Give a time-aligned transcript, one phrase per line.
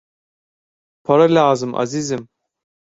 [1.03, 2.29] Para lazım azizim!